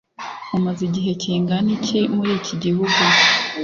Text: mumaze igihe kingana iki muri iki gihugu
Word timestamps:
mumaze 0.49 0.81
igihe 0.89 1.11
kingana 1.21 1.69
iki 1.77 1.99
muri 2.15 2.31
iki 2.39 2.53
gihugu 2.63 3.01